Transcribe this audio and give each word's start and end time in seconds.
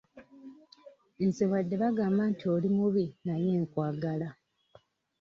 Nze 1.25 1.43
wadde 1.51 1.75
bagamba 1.81 2.23
nti 2.31 2.43
oli 2.53 2.69
mubi 2.77 3.05
naye 3.25 3.51
nkwagala. 3.65 4.29